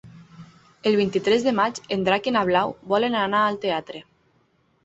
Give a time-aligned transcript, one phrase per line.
[0.91, 4.03] El vint-i-tres de maig en Drac i na Blau volen anar al teatre.